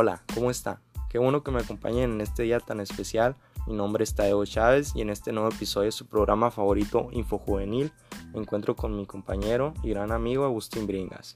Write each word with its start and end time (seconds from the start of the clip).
Hola, 0.00 0.22
¿cómo 0.32 0.48
está? 0.48 0.80
Qué 1.10 1.18
bueno 1.18 1.42
que 1.42 1.50
me 1.50 1.58
acompañen 1.58 2.12
en 2.12 2.20
este 2.20 2.44
día 2.44 2.60
tan 2.60 2.78
especial. 2.78 3.34
Mi 3.66 3.74
nombre 3.74 4.04
es 4.04 4.14
Tadeo 4.14 4.44
Chávez 4.44 4.92
y 4.94 5.00
en 5.00 5.10
este 5.10 5.32
nuevo 5.32 5.48
episodio 5.48 5.86
de 5.86 5.90
su 5.90 6.06
programa 6.06 6.52
favorito 6.52 7.08
Infojuvenil 7.10 7.90
me 8.32 8.38
encuentro 8.38 8.76
con 8.76 8.96
mi 8.96 9.06
compañero 9.06 9.74
y 9.82 9.90
gran 9.90 10.12
amigo 10.12 10.44
Agustín 10.44 10.86
Bringas. 10.86 11.34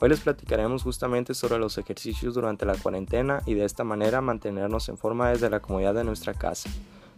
Hoy 0.00 0.08
les 0.08 0.20
platicaremos 0.20 0.84
justamente 0.84 1.34
sobre 1.34 1.58
los 1.58 1.76
ejercicios 1.76 2.32
durante 2.32 2.64
la 2.64 2.76
cuarentena 2.76 3.42
y 3.44 3.52
de 3.52 3.66
esta 3.66 3.84
manera 3.84 4.22
mantenernos 4.22 4.88
en 4.88 4.96
forma 4.96 5.28
desde 5.28 5.50
la 5.50 5.60
comodidad 5.60 5.92
de 5.92 6.04
nuestra 6.04 6.32
casa. 6.32 6.70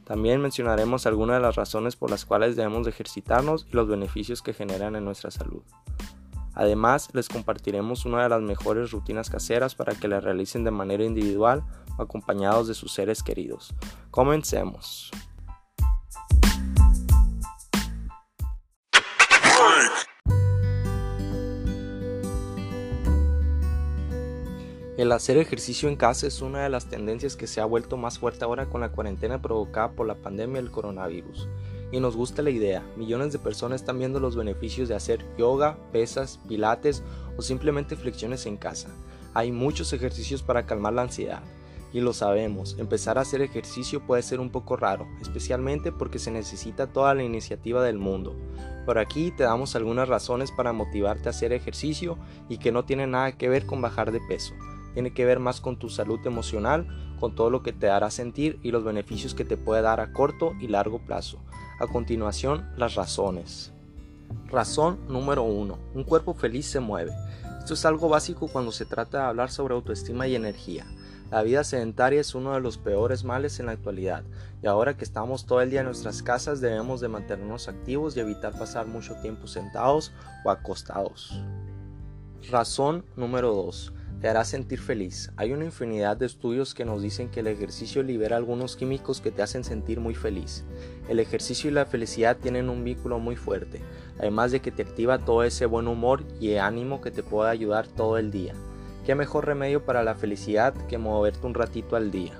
También 0.02 0.40
mencionaremos 0.40 1.06
algunas 1.06 1.36
de 1.36 1.42
las 1.42 1.54
razones 1.54 1.94
por 1.94 2.10
las 2.10 2.24
cuales 2.24 2.56
debemos 2.56 2.88
ejercitarnos 2.88 3.64
y 3.70 3.76
los 3.76 3.86
beneficios 3.86 4.42
que 4.42 4.54
generan 4.54 4.96
en 4.96 5.04
nuestra 5.04 5.30
salud. 5.30 5.62
Además, 6.54 7.08
les 7.12 7.28
compartiremos 7.28 8.04
una 8.04 8.22
de 8.22 8.28
las 8.28 8.42
mejores 8.42 8.90
rutinas 8.90 9.30
caseras 9.30 9.74
para 9.74 9.94
que 9.94 10.08
la 10.08 10.20
realicen 10.20 10.64
de 10.64 10.70
manera 10.70 11.04
individual 11.04 11.62
o 11.96 12.02
acompañados 12.02 12.68
de 12.68 12.74
sus 12.74 12.92
seres 12.92 13.22
queridos. 13.22 13.74
Comencemos. 14.10 15.10
El 25.00 25.12
hacer 25.12 25.38
ejercicio 25.38 25.88
en 25.88 25.96
casa 25.96 26.26
es 26.26 26.42
una 26.42 26.62
de 26.62 26.68
las 26.68 26.84
tendencias 26.84 27.34
que 27.34 27.46
se 27.46 27.62
ha 27.62 27.64
vuelto 27.64 27.96
más 27.96 28.18
fuerte 28.18 28.44
ahora 28.44 28.66
con 28.66 28.82
la 28.82 28.90
cuarentena 28.90 29.40
provocada 29.40 29.92
por 29.92 30.06
la 30.06 30.16
pandemia 30.16 30.60
del 30.60 30.70
coronavirus. 30.70 31.48
Y 31.92 32.00
nos 32.00 32.16
gusta 32.16 32.42
la 32.42 32.50
idea, 32.50 32.84
millones 32.96 33.32
de 33.32 33.38
personas 33.38 33.80
están 33.80 33.98
viendo 33.98 34.20
los 34.20 34.36
beneficios 34.36 34.88
de 34.88 34.94
hacer 34.94 35.24
yoga, 35.36 35.76
pesas, 35.92 36.38
pilates 36.48 37.02
o 37.36 37.42
simplemente 37.42 37.96
flexiones 37.96 38.46
en 38.46 38.56
casa. 38.56 38.88
Hay 39.34 39.50
muchos 39.50 39.92
ejercicios 39.92 40.42
para 40.42 40.66
calmar 40.66 40.92
la 40.92 41.02
ansiedad. 41.02 41.42
Y 41.92 42.00
lo 42.00 42.12
sabemos, 42.12 42.76
empezar 42.78 43.18
a 43.18 43.22
hacer 43.22 43.42
ejercicio 43.42 44.06
puede 44.06 44.22
ser 44.22 44.38
un 44.38 44.50
poco 44.50 44.76
raro, 44.76 45.08
especialmente 45.20 45.90
porque 45.90 46.20
se 46.20 46.30
necesita 46.30 46.86
toda 46.86 47.14
la 47.14 47.24
iniciativa 47.24 47.82
del 47.82 47.98
mundo. 47.98 48.36
Por 48.86 48.98
aquí 48.98 49.32
te 49.32 49.42
damos 49.42 49.74
algunas 49.74 50.08
razones 50.08 50.52
para 50.52 50.72
motivarte 50.72 51.28
a 51.28 51.30
hacer 51.30 51.52
ejercicio 51.52 52.16
y 52.48 52.58
que 52.58 52.70
no 52.70 52.84
tiene 52.84 53.08
nada 53.08 53.32
que 53.32 53.48
ver 53.48 53.66
con 53.66 53.82
bajar 53.82 54.12
de 54.12 54.20
peso 54.28 54.54
tiene 54.92 55.12
que 55.12 55.24
ver 55.24 55.38
más 55.38 55.60
con 55.60 55.78
tu 55.78 55.88
salud 55.88 56.20
emocional, 56.26 56.86
con 57.20 57.34
todo 57.34 57.50
lo 57.50 57.62
que 57.62 57.72
te 57.72 57.90
hará 57.90 58.10
sentir 58.10 58.58
y 58.62 58.72
los 58.72 58.82
beneficios 58.82 59.34
que 59.34 59.44
te 59.44 59.58
puede 59.58 59.82
dar 59.82 60.00
a 60.00 60.12
corto 60.12 60.54
y 60.58 60.66
largo 60.66 60.98
plazo. 60.98 61.38
A 61.78 61.86
continuación, 61.86 62.68
las 62.76 62.94
razones. 62.94 63.72
Razón 64.46 64.98
número 65.08 65.42
1. 65.42 65.78
Un 65.94 66.04
cuerpo 66.04 66.34
feliz 66.34 66.66
se 66.66 66.80
mueve. 66.80 67.12
Esto 67.58 67.74
es 67.74 67.84
algo 67.84 68.08
básico 68.08 68.48
cuando 68.48 68.72
se 68.72 68.86
trata 68.86 69.18
de 69.18 69.24
hablar 69.24 69.50
sobre 69.50 69.74
autoestima 69.74 70.26
y 70.26 70.34
energía. 70.34 70.86
La 71.30 71.42
vida 71.42 71.62
sedentaria 71.62 72.20
es 72.20 72.34
uno 72.34 72.54
de 72.54 72.60
los 72.60 72.76
peores 72.76 73.22
males 73.22 73.60
en 73.60 73.66
la 73.66 73.72
actualidad, 73.72 74.24
y 74.62 74.66
ahora 74.66 74.96
que 74.96 75.04
estamos 75.04 75.46
todo 75.46 75.60
el 75.60 75.70
día 75.70 75.80
en 75.80 75.86
nuestras 75.86 76.24
casas 76.24 76.60
debemos 76.60 77.00
de 77.00 77.06
mantenernos 77.06 77.68
activos 77.68 78.16
y 78.16 78.20
evitar 78.20 78.58
pasar 78.58 78.88
mucho 78.88 79.14
tiempo 79.20 79.46
sentados 79.46 80.10
o 80.44 80.50
acostados. 80.50 81.40
Razón 82.50 83.04
número 83.14 83.54
2 83.54 83.92
te 84.20 84.28
hará 84.28 84.44
sentir 84.44 84.80
feliz. 84.80 85.32
Hay 85.36 85.52
una 85.52 85.64
infinidad 85.64 86.16
de 86.16 86.26
estudios 86.26 86.74
que 86.74 86.84
nos 86.84 87.00
dicen 87.00 87.30
que 87.30 87.40
el 87.40 87.46
ejercicio 87.46 88.02
libera 88.02 88.36
algunos 88.36 88.76
químicos 88.76 89.20
que 89.20 89.30
te 89.30 89.42
hacen 89.42 89.64
sentir 89.64 89.98
muy 89.98 90.14
feliz. 90.14 90.64
El 91.08 91.20
ejercicio 91.20 91.70
y 91.70 91.72
la 91.72 91.86
felicidad 91.86 92.36
tienen 92.36 92.68
un 92.68 92.84
vínculo 92.84 93.18
muy 93.18 93.36
fuerte, 93.36 93.80
además 94.18 94.52
de 94.52 94.60
que 94.60 94.70
te 94.70 94.82
activa 94.82 95.18
todo 95.18 95.42
ese 95.42 95.64
buen 95.64 95.88
humor 95.88 96.24
y 96.38 96.54
ánimo 96.56 97.00
que 97.00 97.10
te 97.10 97.22
puede 97.22 97.50
ayudar 97.50 97.86
todo 97.86 98.18
el 98.18 98.30
día. 98.30 98.54
¿Qué 99.06 99.14
mejor 99.14 99.46
remedio 99.46 99.84
para 99.86 100.04
la 100.04 100.14
felicidad 100.14 100.74
que 100.86 100.98
moverte 100.98 101.46
un 101.46 101.54
ratito 101.54 101.96
al 101.96 102.10
día? 102.10 102.34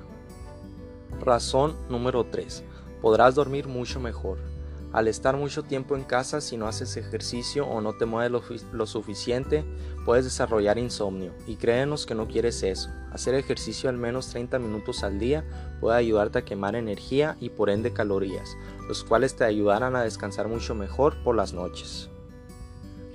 Razón 1.20 1.74
número 1.88 2.24
3. 2.24 2.62
Podrás 3.00 3.34
dormir 3.34 3.66
mucho 3.66 4.00
mejor. 4.00 4.50
Al 4.92 5.06
estar 5.06 5.36
mucho 5.36 5.62
tiempo 5.62 5.94
en 5.94 6.02
casa, 6.02 6.40
si 6.40 6.56
no 6.56 6.66
haces 6.66 6.96
ejercicio 6.96 7.64
o 7.64 7.80
no 7.80 7.92
te 7.92 8.06
mueves 8.06 8.64
lo, 8.72 8.86
suficiente, 8.86 9.64
puedes 10.04 10.24
desarrollar 10.24 10.78
insomnio. 10.78 11.32
Y 11.46 11.56
créenos 11.56 12.06
que 12.06 12.16
no 12.16 12.26
quieres 12.26 12.64
eso. 12.64 12.90
Hacer 13.12 13.34
ejercicio 13.36 13.88
al 13.88 13.96
menos 13.96 14.30
30 14.30 14.58
minutos 14.58 15.04
al 15.04 15.20
día 15.20 15.44
puede 15.80 15.96
ayudarte 15.96 16.40
a 16.40 16.44
quemar 16.44 16.74
energía 16.74 17.36
y 17.40 17.50
por 17.50 17.70
ende 17.70 17.92
calorías, 17.92 18.56
los 18.88 19.04
cuales 19.04 19.36
te 19.36 19.44
ayudarán 19.44 19.94
a 19.94 20.02
descansar 20.02 20.48
mucho 20.48 20.74
mejor 20.74 21.22
por 21.22 21.36
las 21.36 21.52
noches. 21.52 22.10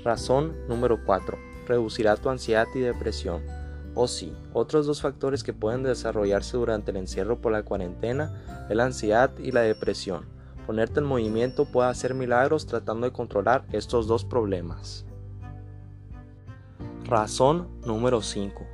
Razón 0.02 0.56
número 0.70 1.04
4. 1.06 1.38
Reducirá 1.68 2.16
tu 2.16 2.30
ansiedad 2.30 2.68
y 2.74 2.80
depresión. 2.80 3.42
O 3.96 4.04
oh, 4.04 4.08
sí, 4.08 4.34
otros 4.54 4.86
dos 4.86 5.02
factores 5.02 5.44
que 5.44 5.54
pueden 5.54 5.84
desarrollarse 5.84 6.56
durante 6.56 6.92
el 6.92 6.98
encierro 6.98 7.42
por 7.42 7.52
la 7.52 7.64
cuarentena 7.64 8.68
es 8.70 8.76
la 8.76 8.86
ansiedad 8.86 9.32
y 9.40 9.52
la 9.52 9.62
depresión. 9.62 10.35
Ponerte 10.66 11.00
en 11.00 11.06
movimiento 11.06 11.66
puede 11.66 11.90
hacer 11.90 12.14
milagros 12.14 12.66
tratando 12.66 13.06
de 13.06 13.14
controlar 13.14 13.66
estos 13.72 14.08
dos 14.08 14.26
problemas. 14.26 15.06
Razón 17.06 17.68
número 17.86 18.22
5. 18.22 18.66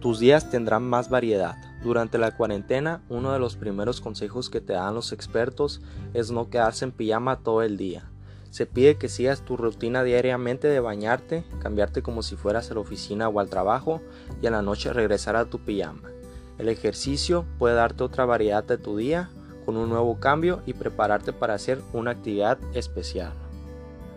Tus 0.00 0.20
días 0.20 0.50
tendrán 0.50 0.84
más 0.84 1.08
variedad. 1.08 1.56
Durante 1.82 2.18
la 2.18 2.36
cuarentena, 2.36 3.02
uno 3.08 3.32
de 3.32 3.38
los 3.38 3.56
primeros 3.56 4.00
consejos 4.00 4.50
que 4.50 4.60
te 4.60 4.74
dan 4.74 4.94
los 4.94 5.12
expertos 5.12 5.80
es 6.12 6.30
no 6.30 6.50
quedarse 6.50 6.84
en 6.84 6.92
pijama 6.92 7.40
todo 7.40 7.62
el 7.62 7.76
día. 7.76 8.10
Se 8.50 8.66
pide 8.66 8.96
que 8.96 9.08
sigas 9.08 9.42
tu 9.42 9.56
rutina 9.56 10.02
diariamente 10.02 10.68
de 10.68 10.80
bañarte, 10.80 11.44
cambiarte 11.60 12.02
como 12.02 12.22
si 12.22 12.36
fueras 12.36 12.70
a 12.70 12.74
la 12.74 12.80
oficina 12.80 13.28
o 13.28 13.40
al 13.40 13.48
trabajo 13.48 14.02
y 14.42 14.46
a 14.46 14.50
la 14.50 14.62
noche 14.62 14.92
regresar 14.92 15.36
a 15.36 15.46
tu 15.46 15.58
pijama. 15.58 16.10
El 16.58 16.68
ejercicio 16.68 17.44
puede 17.58 17.74
darte 17.74 18.04
otra 18.04 18.24
variedad 18.24 18.64
de 18.64 18.78
tu 18.78 18.96
día 18.96 19.30
con 19.68 19.76
un 19.76 19.90
nuevo 19.90 20.18
cambio 20.18 20.62
y 20.64 20.72
prepararte 20.72 21.34
para 21.34 21.52
hacer 21.52 21.82
una 21.92 22.12
actividad 22.12 22.56
especial. 22.72 23.34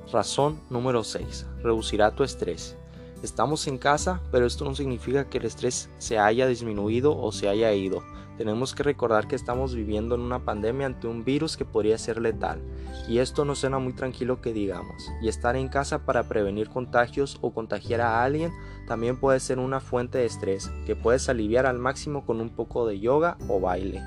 Razón 0.10 0.58
número 0.70 1.04
6. 1.04 1.46
Reducirá 1.62 2.16
tu 2.16 2.24
estrés. 2.24 2.78
Estamos 3.22 3.68
en 3.68 3.78
casa, 3.78 4.22
pero 4.32 4.46
esto 4.46 4.64
no 4.64 4.76
significa 4.76 5.28
que 5.28 5.40
el 5.40 5.44
estrés 5.44 5.90
se 5.98 6.18
haya 6.18 6.48
disminuido 6.48 7.18
o 7.18 7.34
se 7.34 7.50
haya 7.50 7.74
ido. 7.74 8.02
Tenemos 8.38 8.74
que 8.74 8.84
recordar 8.84 9.28
que 9.28 9.36
estamos 9.36 9.76
viviendo 9.76 10.16
en 10.16 10.22
una 10.22 10.40
pandemia 10.46 10.86
ante 10.86 11.08
un 11.08 11.26
virus 11.26 11.58
que 11.58 11.66
podría 11.66 11.98
ser 11.98 12.22
letal, 12.22 12.62
y 13.10 13.18
esto 13.18 13.44
no 13.44 13.54
suena 13.54 13.78
muy 13.78 13.92
tranquilo 13.92 14.40
que 14.40 14.54
digamos. 14.54 15.10
Y 15.22 15.28
estar 15.28 15.58
en 15.58 15.68
casa 15.68 16.06
para 16.06 16.30
prevenir 16.30 16.70
contagios 16.70 17.40
o 17.42 17.54
contagiar 17.54 18.00
a 18.00 18.24
alguien 18.24 18.54
también 18.88 19.20
puede 19.20 19.42
ser 19.42 19.60
una 19.60 19.82
fuente 19.82 20.20
de 20.20 20.28
estrés 20.28 20.72
que 20.86 20.96
puedes 20.96 21.28
aliviar 21.28 21.66
al 21.66 21.78
máximo 21.78 22.26
con 22.26 22.40
un 22.40 22.52
poco 22.52 22.88
de 22.88 23.02
yoga 23.02 23.38
o 23.50 23.60
baile 23.60 24.02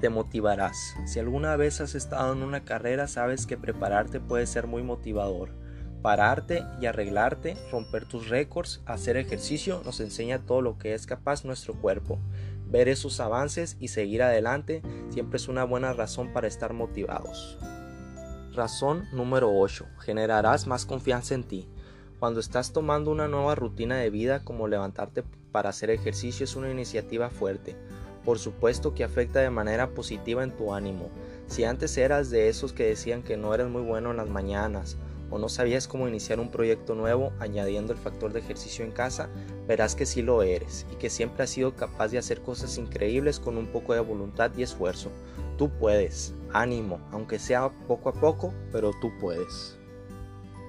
te 0.00 0.08
motivarás. 0.08 0.96
Si 1.04 1.18
alguna 1.18 1.56
vez 1.56 1.80
has 1.80 1.94
estado 1.94 2.32
en 2.32 2.42
una 2.42 2.64
carrera, 2.64 3.06
sabes 3.06 3.46
que 3.46 3.58
prepararte 3.58 4.18
puede 4.18 4.46
ser 4.46 4.66
muy 4.66 4.82
motivador. 4.82 5.50
Pararte 6.02 6.64
y 6.80 6.86
arreglarte, 6.86 7.56
romper 7.70 8.06
tus 8.06 8.28
récords, 8.28 8.80
hacer 8.86 9.18
ejercicio 9.18 9.82
nos 9.84 10.00
enseña 10.00 10.38
todo 10.46 10.62
lo 10.62 10.78
que 10.78 10.94
es 10.94 11.06
capaz 11.06 11.44
nuestro 11.44 11.74
cuerpo. 11.74 12.18
Ver 12.66 12.88
esos 12.88 13.20
avances 13.20 13.76
y 13.80 13.88
seguir 13.88 14.22
adelante 14.22 14.80
siempre 15.10 15.36
es 15.36 15.48
una 15.48 15.64
buena 15.64 15.92
razón 15.92 16.32
para 16.32 16.48
estar 16.48 16.72
motivados. 16.72 17.58
Razón 18.54 19.04
número 19.12 19.50
8. 19.52 19.86
Generarás 19.98 20.66
más 20.66 20.86
confianza 20.86 21.34
en 21.34 21.44
ti. 21.44 21.68
Cuando 22.18 22.40
estás 22.40 22.72
tomando 22.72 23.10
una 23.10 23.28
nueva 23.28 23.54
rutina 23.54 23.96
de 23.96 24.10
vida 24.10 24.44
como 24.44 24.68
levantarte 24.68 25.22
para 25.52 25.70
hacer 25.70 25.90
ejercicio 25.90 26.44
es 26.44 26.56
una 26.56 26.70
iniciativa 26.70 27.28
fuerte 27.28 27.76
por 28.24 28.38
supuesto 28.38 28.94
que 28.94 29.04
afecta 29.04 29.40
de 29.40 29.50
manera 29.50 29.90
positiva 29.90 30.42
en 30.44 30.56
tu 30.56 30.74
ánimo. 30.74 31.08
Si 31.46 31.64
antes 31.64 31.96
eras 31.96 32.30
de 32.30 32.48
esos 32.48 32.72
que 32.72 32.84
decían 32.84 33.22
que 33.22 33.36
no 33.36 33.54
eras 33.54 33.68
muy 33.68 33.82
bueno 33.82 34.10
en 34.10 34.18
las 34.18 34.28
mañanas 34.28 34.96
o 35.30 35.38
no 35.38 35.48
sabías 35.48 35.86
cómo 35.86 36.08
iniciar 36.08 36.40
un 36.40 36.50
proyecto 36.50 36.94
nuevo 36.94 37.32
añadiendo 37.38 37.92
el 37.92 37.98
factor 37.98 38.32
de 38.32 38.40
ejercicio 38.40 38.84
en 38.84 38.90
casa, 38.90 39.28
verás 39.66 39.94
que 39.94 40.06
sí 40.06 40.22
lo 40.22 40.42
eres 40.42 40.86
y 40.92 40.96
que 40.96 41.10
siempre 41.10 41.44
has 41.44 41.50
sido 41.50 41.74
capaz 41.76 42.08
de 42.08 42.18
hacer 42.18 42.40
cosas 42.40 42.76
increíbles 42.78 43.38
con 43.38 43.56
un 43.56 43.68
poco 43.68 43.94
de 43.94 44.00
voluntad 44.00 44.50
y 44.56 44.62
esfuerzo. 44.62 45.10
Tú 45.56 45.70
puedes, 45.70 46.34
ánimo, 46.52 47.00
aunque 47.12 47.38
sea 47.38 47.70
poco 47.86 48.08
a 48.08 48.12
poco, 48.12 48.52
pero 48.72 48.92
tú 49.00 49.10
puedes. 49.20 49.76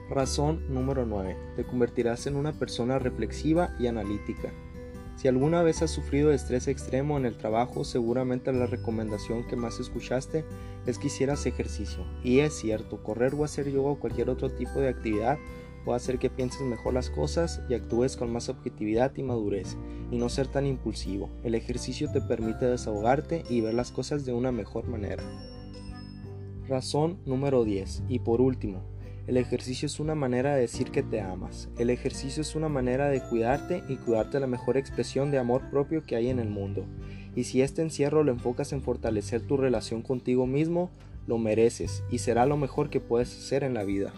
Razón 0.10 0.66
número 0.68 1.06
9. 1.06 1.38
Te 1.56 1.64
convertirás 1.64 2.28
en 2.28 2.36
una 2.36 2.52
persona 2.52 3.00
reflexiva 3.00 3.74
y 3.80 3.88
analítica. 3.88 4.52
Si 5.22 5.28
alguna 5.28 5.62
vez 5.62 5.84
has 5.84 5.92
sufrido 5.92 6.32
estrés 6.32 6.68
extremo 6.68 7.16
en 7.16 7.28
el 7.28 7.38
trabajo, 7.38 7.84
seguramente 7.84 8.52
la 8.52 8.66
recomendación 8.66 9.46
que 9.46 9.56
más 9.56 9.80
escuchaste 9.80 10.44
es 10.88 10.98
que 10.98 11.08
hicieras 11.10 11.46
ejercicio. 11.46 12.04
Y 12.24 12.40
es 12.40 12.56
cierto, 12.56 13.04
correr 13.04 13.36
o 13.36 13.44
hacer 13.44 13.72
yoga 13.72 13.92
o 13.92 14.00
cualquier 14.00 14.32
otro 14.32 14.50
tipo 14.50 14.80
de 14.80 14.90
actividad 14.90 15.38
puede 15.86 15.98
hacer 15.98 16.18
que 16.18 16.32
pienses 16.32 16.62
mejor 16.62 16.96
las 16.96 17.12
cosas 17.12 17.62
y 17.70 17.76
actúes 17.76 18.18
con 18.18 18.34
más 18.34 18.50
objetividad 18.50 19.16
y 19.16 19.22
madurez, 19.22 19.78
y 20.10 20.18
no 20.18 20.28
ser 20.28 20.48
tan 20.48 20.66
impulsivo. 20.66 21.30
El 21.44 21.54
ejercicio 21.54 22.12
te 22.12 22.22
permite 22.22 22.66
desahogarte 22.66 23.44
y 23.48 23.62
ver 23.62 23.76
las 23.76 23.92
cosas 23.92 24.26
de 24.26 24.34
una 24.34 24.52
mejor 24.52 24.88
manera. 24.88 25.24
Razón 26.68 27.20
número 27.28 27.64
10. 27.64 28.06
Y 28.10 28.18
por 28.18 28.42
último, 28.42 28.82
El 29.28 29.38
ejercicio 29.38 29.86
es 29.86 30.00
una 30.00 30.16
manera 30.16 30.56
de 30.56 30.62
decir 30.62 30.90
que 30.90 31.04
te 31.04 31.22
amas. 31.22 31.70
El 31.78 31.92
ejercicio 31.92 32.42
es 32.42 32.56
una 32.56 32.70
manera 32.70 33.08
de 33.08 33.22
cuidarte 33.22 33.84
y 33.88 33.98
cuidarte 33.98 34.40
la 34.40 34.48
mejor 34.48 34.78
expresión 34.78 35.30
de 35.30 35.38
amor 35.38 35.70
propio 35.70 36.04
que 36.04 36.16
hay 36.16 36.30
en 36.30 36.40
el 36.40 36.50
mundo. 36.50 36.86
Y 37.36 37.44
si 37.44 37.62
este 37.62 37.84
encierro 37.84 38.24
lo 38.24 38.32
enfocas 38.32 38.74
en 38.74 38.82
fortalecer 38.82 39.42
tu 39.42 39.58
relación 39.58 40.02
contigo 40.02 40.48
mismo, 40.48 40.90
lo 41.28 41.38
mereces 41.38 42.04
y 42.10 42.18
será 42.18 42.48
lo 42.48 42.58
mejor 42.58 42.90
que 42.90 43.00
puedes 43.00 43.38
hacer 43.38 43.64
en 43.64 43.76
la 43.76 43.84
vida. 43.84 44.12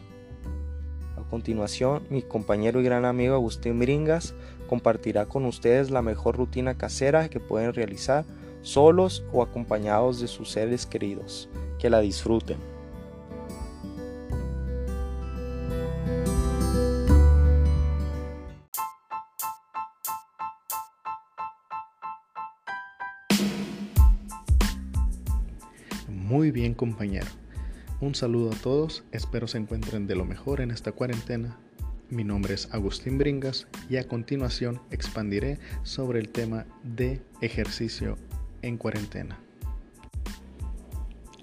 A 1.18 1.30
continuación, 1.30 2.04
mi 2.10 2.22
compañero 2.22 2.80
y 2.80 2.84
gran 2.86 3.04
amigo 3.04 3.36
Agustín 3.36 3.78
Miringas 3.78 4.34
compartirá 4.68 5.26
con 5.26 5.46
ustedes 5.46 5.92
la 5.92 6.02
mejor 6.02 6.38
rutina 6.38 6.78
casera 6.78 7.28
que 7.28 7.42
pueden 7.42 7.74
realizar 7.74 8.24
solos 8.62 9.26
o 9.34 9.44
acompañados 9.44 10.22
de 10.22 10.28
sus 10.28 10.50
seres 10.50 10.86
queridos. 10.86 11.50
Que 11.78 11.90
la 11.90 12.00
disfruten. 12.00 12.73
Muy 26.44 26.52
bien 26.52 26.74
compañero. 26.74 27.28
Un 28.02 28.16
saludo 28.16 28.52
a 28.52 28.56
todos, 28.56 29.06
espero 29.14 29.48
se 29.48 29.58
encuentren 29.58 30.08
de 30.08 30.16
lo 30.16 30.26
mejor 30.26 30.60
en 30.60 30.72
esta 30.72 30.92
cuarentena. 30.92 31.58
Mi 32.10 32.26
nombre 32.26 32.54
es 32.54 32.68
Agustín 32.74 33.18
Bringas 33.18 33.66
y 33.90 33.96
a 33.96 34.10
continuación 34.10 34.82
expandiré 34.92 35.58
sobre 35.84 36.20
el 36.20 36.28
tema 36.28 36.66
de 36.84 37.22
ejercicio 37.40 38.18
en 38.62 38.76
cuarentena. 38.78 39.40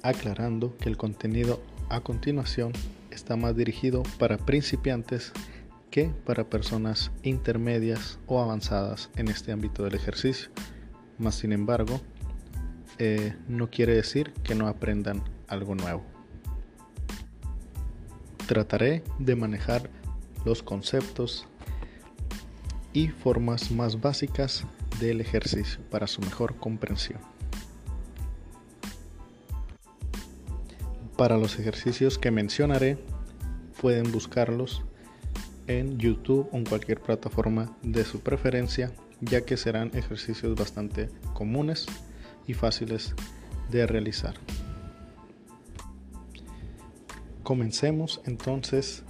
Aclarando 0.03 0.77
que 0.77 0.91
el 0.91 0.99
contenido 0.99 1.63
a 1.89 2.03
continuación 2.03 2.73
está 3.11 3.37
más 3.37 3.57
dirigido 3.57 4.03
para 4.19 4.37
principiantes 4.37 5.33
que 5.91 6.11
para 6.27 6.51
personas 6.51 7.11
intermedias 7.23 8.19
o 8.27 8.39
avanzadas 8.43 9.09
en 9.17 9.29
este 9.29 9.51
ámbito 9.51 9.83
del 9.83 9.95
ejercicio. 9.95 10.51
Más 11.17 11.37
sin 11.37 11.53
embargo, 11.53 12.03
eh, 13.03 13.35
no 13.49 13.71
quiere 13.71 13.95
decir 13.95 14.35
que 14.45 14.55
no 14.55 14.69
aprendan 14.69 15.23
algo 15.49 15.75
nuevo. 15.75 16.05
Trataré 18.47 19.03
de 19.19 19.37
manejar 19.37 19.89
los 20.45 20.63
conceptos 20.63 21.47
y 22.93 23.09
formas 23.09 23.71
más 23.71 24.03
básicas 24.03 24.67
del 25.01 25.23
ejercicio 25.23 25.81
para 25.91 26.07
su 26.07 26.21
mejor 26.21 26.57
comprensión. 26.57 27.21
Para 31.17 31.39
los 31.39 31.59
ejercicios 31.59 32.19
que 32.19 32.31
mencionaré, 32.31 32.99
pueden 33.81 34.13
buscarlos 34.13 34.83
en 35.69 35.97
YouTube 35.99 36.51
o 36.53 36.59
en 36.59 36.67
cualquier 36.67 37.01
plataforma 37.01 37.75
de 37.81 38.05
su 38.05 38.21
preferencia, 38.21 38.93
ya 39.23 39.41
que 39.41 39.57
serán 39.57 39.91
ejercicios 39.95 40.55
bastante 40.55 41.09
comunes 41.33 41.87
y 42.47 42.55
fáciles 42.55 43.15
de 43.71 43.87
realizar. 43.87 44.35
Comencemos 47.43 48.21
entonces 48.27 49.03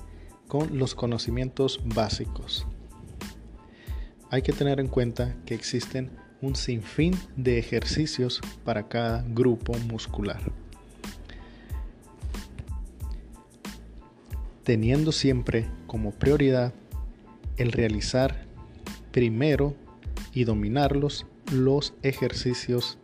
con 0.48 0.78
los 0.78 0.94
conocimientos 0.94 1.80
básicos. 1.84 2.66
Hay 4.30 4.42
que 4.42 4.52
tener 4.52 4.80
en 4.80 4.88
cuenta 4.88 5.36
que 5.44 5.54
existen 5.54 6.10
un 6.40 6.56
sinfín 6.56 7.18
de 7.36 7.58
ejercicios 7.58 8.40
para 8.64 8.88
cada 8.88 9.22
grupo 9.28 9.74
muscular. 9.90 10.40
Teniendo 14.64 15.12
siempre 15.12 15.68
como 15.86 16.12
prioridad 16.12 16.72
el 17.56 17.72
realizar 17.72 18.46
primero 19.10 19.74
y 20.32 20.44
dominarlos 20.44 21.26
los 21.52 21.94
ejercicios 22.02 22.99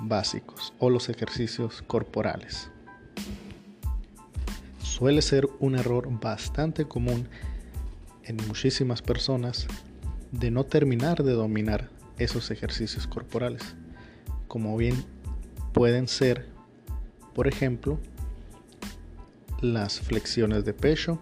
básicos 0.00 0.72
o 0.78 0.90
los 0.90 1.08
ejercicios 1.08 1.82
corporales. 1.82 2.70
Suele 4.82 5.22
ser 5.22 5.48
un 5.60 5.76
error 5.76 6.08
bastante 6.20 6.86
común 6.86 7.28
en 8.24 8.36
muchísimas 8.48 9.02
personas 9.02 9.66
de 10.32 10.50
no 10.50 10.64
terminar 10.64 11.22
de 11.22 11.32
dominar 11.32 11.88
esos 12.18 12.50
ejercicios 12.50 13.06
corporales, 13.06 13.76
como 14.48 14.76
bien 14.76 15.04
pueden 15.72 16.08
ser, 16.08 16.46
por 17.34 17.46
ejemplo, 17.46 17.98
las 19.60 20.00
flexiones 20.00 20.64
de 20.64 20.74
pecho, 20.74 21.18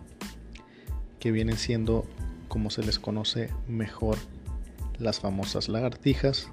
que 1.20 1.31
vienen 1.32 1.56
siendo, 1.56 2.06
como 2.49 2.70
se 2.70 2.82
les 2.82 2.99
conoce 2.99 3.50
mejor, 3.69 4.17
las 4.99 5.20
famosas 5.20 5.69
lagartijas, 5.69 6.49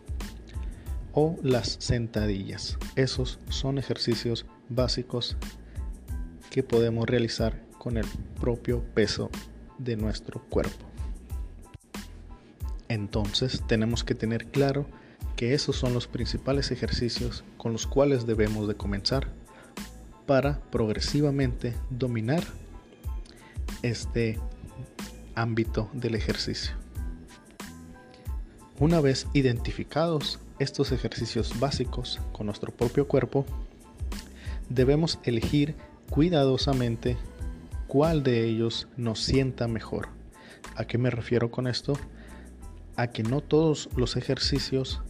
o 1.13 1.38
las 1.42 1.77
sentadillas. 1.80 2.77
Esos 2.95 3.39
son 3.50 3.77
ejercicios 3.77 4.45
básicos 4.69 5.38
que 6.50 6.63
podemos 6.63 7.06
realizar 7.06 7.62
con 7.77 7.98
el 7.98 8.06
propio 8.39 8.83
peso 8.94 9.30
de 9.77 9.95
nuestro 9.95 10.42
cuerpo. 10.50 10.86
Entonces 12.89 13.63
tenemos 13.68 14.04
que 14.04 14.15
tener 14.15 14.48
claro 14.48 14.86
que 15.36 15.54
esos 15.54 15.75
son 15.75 15.94
los 15.94 16.07
principales 16.07 16.71
ejercicios 16.71 17.44
con 17.57 17.71
los 17.71 17.88
cuales 17.88 18.25
debemos 18.25 18.68
de 18.68 18.75
comenzar 18.75 19.27
para 20.25 20.62
progresivamente 20.71 21.74
dominar 21.89 22.44
este 23.81 24.39
ámbito 25.36 25.89
del 25.94 26.16
ejercicio. 26.16 26.74
Una 28.80 29.01
vez 29.01 29.27
identificados 29.33 30.39
estos 30.63 30.92
ejercicios 30.92 31.60
básicos 31.60 32.19
con 32.31 32.48
nuestro 32.48 32.71
propio 32.71 33.07
cuerpo, 33.07 33.45
debemos 34.69 35.19
elegir 35.24 35.75
cuidadosamente 36.10 37.18
cuál 37.88 38.24
de 38.24 38.45
ellos 38.45 38.88
nos 38.98 39.19
sienta 39.19 39.68
mejor. 39.68 40.07
¿A 40.75 40.86
qué 40.86 40.98
me 40.98 41.10
refiero 41.10 41.51
con 41.51 41.68
esto? 41.68 41.94
A 42.95 43.07
que 43.07 43.24
no 43.24 43.42
todos 43.42 43.89
los 43.95 44.15
ejercicios 44.15 45.01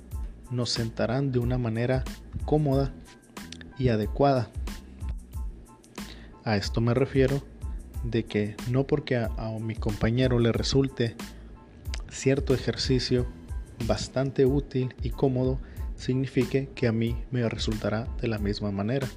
nos 0.50 0.72
sentarán 0.72 1.32
de 1.32 1.40
una 1.40 1.58
manera 1.58 2.04
cómoda 2.46 2.92
y 3.78 3.90
adecuada. 3.90 4.50
A 6.44 6.58
esto 6.58 6.82
me 6.82 6.94
refiero 6.94 7.42
de 8.04 8.26
que 8.26 8.56
no 8.70 8.86
porque 8.86 9.16
a, 9.16 9.28
a 9.38 9.52
mi 9.60 9.76
compañero 9.76 10.40
le 10.40 10.52
resulte 10.52 11.16
cierto 12.10 12.54
ejercicio 12.54 13.28
bastante 13.86 14.46
útil 14.46 14.96
y 15.02 15.10
cómodo 15.10 15.60
signifique 15.96 16.70
que 16.76 16.88
a 16.88 16.92
mí 16.92 17.16
me 17.32 17.48
resultará 17.48 18.08
de 18.22 18.28
la 18.28 18.38
misma 18.38 18.72
manera. 18.72 19.08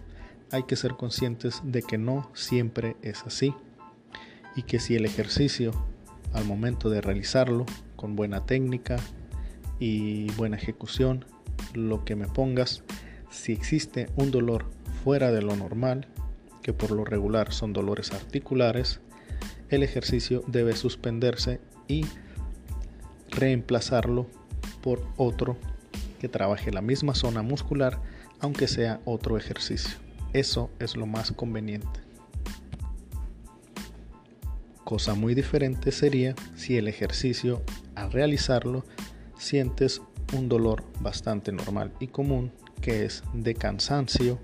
Hay 0.52 0.64
que 0.64 0.76
ser 0.76 0.92
conscientes 0.92 1.60
de 1.64 1.82
que 1.82 1.98
no 1.98 2.30
siempre 2.34 2.96
es 3.02 3.22
así 3.24 3.54
y 4.54 4.62
que 4.62 4.78
si 4.78 4.94
el 4.94 5.04
ejercicio 5.04 5.72
al 6.32 6.44
momento 6.44 6.90
de 6.90 7.00
realizarlo 7.00 7.66
con 7.96 8.16
buena 8.16 8.46
técnica 8.46 8.96
y 9.78 10.30
buena 10.32 10.56
ejecución, 10.56 11.24
lo 11.74 12.04
que 12.04 12.16
me 12.16 12.26
pongas, 12.26 12.82
si 13.30 13.52
existe 13.52 14.08
un 14.16 14.30
dolor 14.30 14.66
fuera 15.04 15.32
de 15.32 15.42
lo 15.42 15.56
normal, 15.56 16.08
que 16.62 16.72
por 16.72 16.90
lo 16.90 17.04
regular 17.04 17.52
son 17.52 17.72
dolores 17.72 18.12
articulares, 18.12 19.00
el 19.68 19.82
ejercicio 19.82 20.42
debe 20.46 20.74
suspenderse 20.74 21.60
y 21.88 22.06
reemplazarlo 23.30 24.26
por 24.86 25.02
otro 25.16 25.56
que 26.20 26.28
trabaje 26.28 26.70
la 26.70 26.80
misma 26.80 27.16
zona 27.16 27.42
muscular, 27.42 28.00
aunque 28.38 28.68
sea 28.68 29.00
otro 29.04 29.36
ejercicio. 29.36 29.96
Eso 30.32 30.70
es 30.78 30.94
lo 30.94 31.06
más 31.06 31.32
conveniente. 31.32 31.98
Cosa 34.84 35.14
muy 35.14 35.34
diferente 35.34 35.90
sería 35.90 36.36
si 36.54 36.76
el 36.76 36.86
ejercicio 36.86 37.62
al 37.96 38.12
realizarlo 38.12 38.84
sientes 39.36 40.02
un 40.32 40.48
dolor 40.48 40.84
bastante 41.00 41.50
normal 41.50 41.92
y 41.98 42.06
común 42.06 42.52
que 42.80 43.04
es 43.04 43.24
de 43.34 43.54
cansancio, 43.54 44.38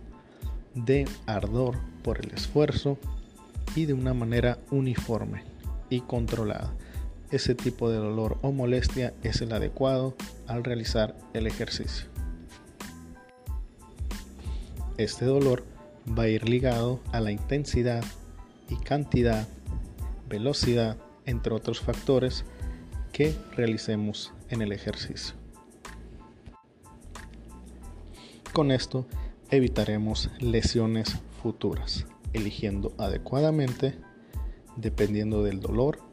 de 0.75 1.05
ardor 1.27 1.79
por 2.03 2.19
el 2.19 2.33
esfuerzo 2.35 2.99
y 3.77 3.87
de 3.87 3.93
una 3.93 4.13
manera 4.13 4.59
uniforme 4.73 5.45
y 5.89 6.01
controlada 6.01 6.75
ese 7.33 7.55
tipo 7.55 7.91
de 7.91 7.97
dolor 7.97 8.39
o 8.43 8.53
molestia 8.53 9.15
es 9.23 9.41
el 9.41 9.53
adecuado 9.53 10.15
al 10.47 10.63
realizar 10.63 11.17
el 11.33 11.47
ejercicio. 11.47 12.07
Este 14.99 15.25
dolor 15.25 15.65
va 16.07 16.25
a 16.25 16.29
ir 16.29 16.47
ligado 16.47 17.01
a 17.11 17.21
la 17.21 17.33
intensidad 17.33 18.05
y 18.69 18.77
cantidad, 18.77 19.49
velocidad, 20.29 20.99
entre 21.25 21.55
otros 21.55 21.81
factores 21.81 22.45
que 23.13 23.35
realicemos 23.57 24.33
en 24.51 24.61
el 24.61 24.73
ejercicio. 24.73 25.35
Con 28.53 28.71
esto 28.71 29.07
evitaremos 29.51 30.29
lesiones 30.39 31.17
futuras, 31.43 32.07
eligiendo 32.35 32.93
adecuadamente 32.99 33.99
dependiendo 34.77 35.43
del 35.43 35.61
dolor 35.61 36.12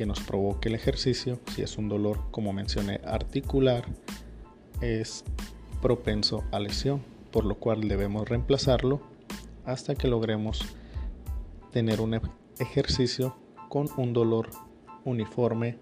que 0.00 0.06
nos 0.06 0.20
provoque 0.20 0.70
el 0.70 0.76
ejercicio. 0.76 1.38
Si 1.54 1.60
es 1.60 1.76
un 1.76 1.90
dolor, 1.90 2.22
como 2.30 2.54
mencioné, 2.54 3.02
articular, 3.04 3.84
es 4.80 5.26
propenso 5.82 6.42
a 6.52 6.58
lesión, 6.58 7.02
por 7.30 7.44
lo 7.44 7.56
cual 7.56 7.86
debemos 7.86 8.26
reemplazarlo 8.26 9.02
hasta 9.66 9.94
que 9.94 10.08
logremos 10.08 10.64
tener 11.70 12.00
un 12.00 12.18
ejercicio 12.58 13.36
con 13.68 13.90
un 13.98 14.14
dolor 14.14 14.48
uniforme 15.04 15.76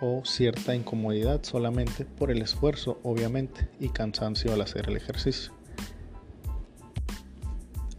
o 0.00 0.22
cierta 0.24 0.74
incomodidad 0.74 1.42
solamente 1.42 2.06
por 2.06 2.30
el 2.30 2.40
esfuerzo 2.40 2.98
obviamente 3.02 3.68
y 3.78 3.90
cansancio 3.90 4.54
al 4.54 4.62
hacer 4.62 4.88
el 4.88 4.96
ejercicio. 4.96 5.52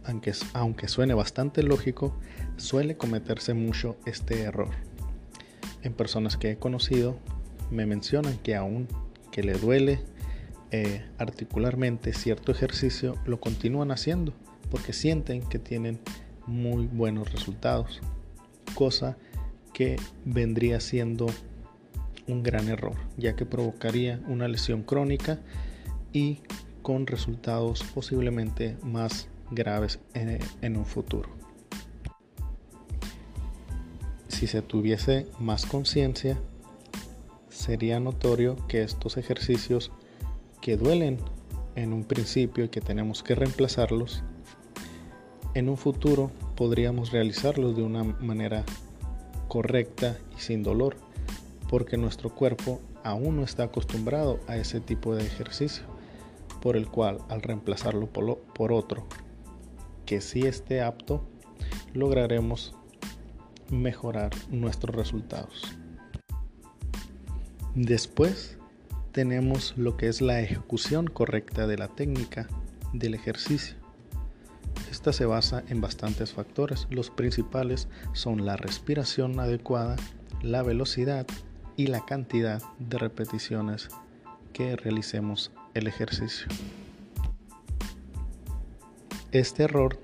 Aunque, 0.02 0.32
aunque 0.54 0.88
suene 0.88 1.14
bastante 1.14 1.62
lógico, 1.62 2.16
suele 2.56 2.96
cometerse 2.96 3.54
mucho 3.54 3.96
este 4.06 4.40
error. 4.40 4.85
En 5.86 5.92
personas 5.92 6.36
que 6.36 6.50
he 6.50 6.56
conocido 6.58 7.16
me 7.70 7.86
mencionan 7.86 8.38
que 8.38 8.56
aún 8.56 8.88
que 9.30 9.44
le 9.44 9.52
duele 9.52 10.00
eh, 10.72 11.04
articularmente 11.16 12.12
cierto 12.12 12.50
ejercicio, 12.50 13.14
lo 13.24 13.38
continúan 13.38 13.92
haciendo 13.92 14.32
porque 14.68 14.92
sienten 14.92 15.42
que 15.48 15.60
tienen 15.60 16.00
muy 16.44 16.88
buenos 16.88 17.30
resultados, 17.32 18.00
cosa 18.74 19.16
que 19.72 19.94
vendría 20.24 20.80
siendo 20.80 21.26
un 22.26 22.42
gran 22.42 22.66
error, 22.66 22.96
ya 23.16 23.36
que 23.36 23.46
provocaría 23.46 24.20
una 24.26 24.48
lesión 24.48 24.82
crónica 24.82 25.38
y 26.12 26.40
con 26.82 27.06
resultados 27.06 27.84
posiblemente 27.94 28.76
más 28.82 29.28
graves 29.52 30.00
en, 30.14 30.40
en 30.62 30.76
un 30.76 30.84
futuro. 30.84 31.35
Si 34.36 34.46
se 34.46 34.60
tuviese 34.60 35.26
más 35.38 35.64
conciencia, 35.64 36.36
sería 37.48 38.00
notorio 38.00 38.58
que 38.68 38.82
estos 38.82 39.16
ejercicios 39.16 39.90
que 40.60 40.76
duelen 40.76 41.16
en 41.74 41.94
un 41.94 42.04
principio 42.04 42.66
y 42.66 42.68
que 42.68 42.82
tenemos 42.82 43.22
que 43.22 43.34
reemplazarlos, 43.34 44.22
en 45.54 45.70
un 45.70 45.78
futuro 45.78 46.30
podríamos 46.54 47.12
realizarlos 47.12 47.76
de 47.76 47.82
una 47.82 48.04
manera 48.04 48.62
correcta 49.48 50.18
y 50.36 50.40
sin 50.42 50.62
dolor, 50.62 50.98
porque 51.70 51.96
nuestro 51.96 52.28
cuerpo 52.28 52.82
aún 53.04 53.36
no 53.36 53.42
está 53.42 53.62
acostumbrado 53.62 54.40
a 54.48 54.58
ese 54.58 54.80
tipo 54.80 55.14
de 55.14 55.24
ejercicio, 55.24 55.84
por 56.60 56.76
el 56.76 56.88
cual 56.88 57.20
al 57.30 57.40
reemplazarlo 57.40 58.06
por 58.08 58.72
otro 58.74 59.06
que 60.04 60.20
sí 60.20 60.42
esté 60.42 60.82
apto, 60.82 61.22
lograremos 61.94 62.74
mejorar 63.70 64.30
nuestros 64.50 64.94
resultados. 64.94 65.76
Después 67.74 68.58
tenemos 69.12 69.74
lo 69.76 69.96
que 69.96 70.08
es 70.08 70.20
la 70.20 70.40
ejecución 70.40 71.06
correcta 71.06 71.66
de 71.66 71.78
la 71.78 71.88
técnica 71.88 72.48
del 72.92 73.14
ejercicio. 73.14 73.76
Esta 74.90 75.12
se 75.12 75.26
basa 75.26 75.62
en 75.68 75.80
bastantes 75.80 76.32
factores. 76.32 76.86
Los 76.90 77.10
principales 77.10 77.88
son 78.12 78.46
la 78.46 78.56
respiración 78.56 79.38
adecuada, 79.40 79.96
la 80.42 80.62
velocidad 80.62 81.26
y 81.76 81.88
la 81.88 82.04
cantidad 82.04 82.62
de 82.78 82.98
repeticiones 82.98 83.88
que 84.52 84.76
realicemos 84.76 85.50
el 85.74 85.86
ejercicio. 85.86 86.46
Este 89.32 89.64
error 89.64 89.98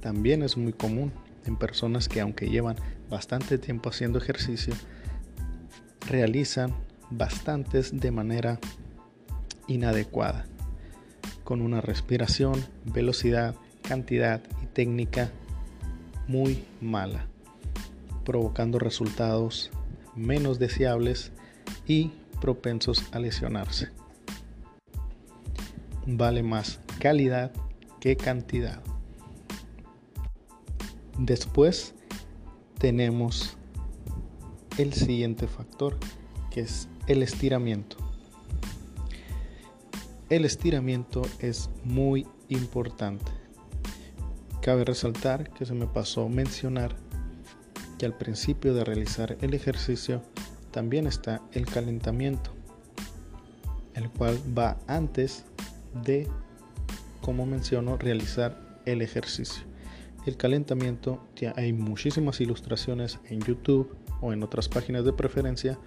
también 0.00 0.42
es 0.42 0.58
muy 0.58 0.74
común 0.74 1.12
en 1.46 1.56
personas 1.56 2.08
que 2.08 2.20
aunque 2.20 2.48
llevan 2.48 2.76
bastante 3.10 3.58
tiempo 3.58 3.90
haciendo 3.90 4.18
ejercicio, 4.18 4.74
realizan 6.08 6.74
bastantes 7.10 7.98
de 7.98 8.10
manera 8.10 8.58
inadecuada, 9.66 10.46
con 11.44 11.60
una 11.60 11.80
respiración, 11.80 12.64
velocidad, 12.84 13.54
cantidad 13.82 14.42
y 14.62 14.66
técnica 14.66 15.30
muy 16.26 16.64
mala, 16.80 17.26
provocando 18.24 18.78
resultados 18.78 19.70
menos 20.14 20.58
deseables 20.58 21.32
y 21.86 22.12
propensos 22.40 23.04
a 23.12 23.18
lesionarse. 23.18 23.90
Vale 26.06 26.42
más 26.42 26.80
calidad 26.98 27.52
que 28.00 28.16
cantidad. 28.16 28.82
Después 31.18 31.94
tenemos 32.78 33.56
el 34.78 34.92
siguiente 34.92 35.46
factor, 35.46 35.96
que 36.50 36.62
es 36.62 36.88
el 37.06 37.22
estiramiento. 37.22 37.96
El 40.28 40.44
estiramiento 40.44 41.22
es 41.38 41.70
muy 41.84 42.26
importante. 42.48 43.30
Cabe 44.60 44.84
resaltar 44.84 45.50
que 45.50 45.66
se 45.66 45.74
me 45.74 45.86
pasó 45.86 46.28
mencionar 46.28 46.96
que 47.98 48.06
al 48.06 48.16
principio 48.16 48.74
de 48.74 48.82
realizar 48.82 49.36
el 49.40 49.54
ejercicio 49.54 50.22
también 50.72 51.06
está 51.06 51.42
el 51.52 51.66
calentamiento, 51.66 52.50
el 53.94 54.10
cual 54.10 54.40
va 54.56 54.78
antes 54.88 55.44
de, 56.04 56.28
como 57.20 57.46
menciono, 57.46 57.96
realizar 57.96 58.80
el 58.84 59.00
ejercicio. 59.00 59.73
El 60.26 60.38
calentamiento, 60.38 61.22
hay 61.54 61.74
muchísimas 61.74 62.40
ilustraciones 62.40 63.18
en 63.28 63.40
YouTube 63.40 63.94
o 64.22 64.32
en 64.32 64.42
otras 64.42 64.70
páginas 64.70 65.04
de 65.04 65.12
preferencia 65.12 65.78